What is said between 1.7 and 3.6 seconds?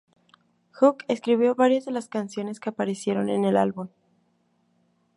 de las canciones que aparecieron en el